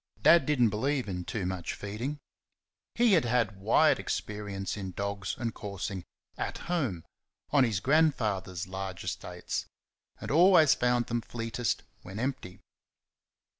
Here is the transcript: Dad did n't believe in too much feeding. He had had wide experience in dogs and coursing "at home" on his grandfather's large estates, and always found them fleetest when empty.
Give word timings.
Dad 0.23 0.47
did 0.47 0.59
n't 0.59 0.71
believe 0.71 1.07
in 1.07 1.25
too 1.25 1.45
much 1.45 1.75
feeding. 1.75 2.19
He 2.95 3.13
had 3.13 3.23
had 3.25 3.59
wide 3.59 3.99
experience 3.99 4.75
in 4.75 4.93
dogs 4.93 5.35
and 5.37 5.53
coursing 5.53 6.05
"at 6.39 6.57
home" 6.57 7.05
on 7.51 7.65
his 7.65 7.79
grandfather's 7.79 8.65
large 8.67 9.03
estates, 9.03 9.67
and 10.19 10.31
always 10.31 10.73
found 10.73 11.05
them 11.05 11.21
fleetest 11.21 11.83
when 12.01 12.17
empty. 12.17 12.61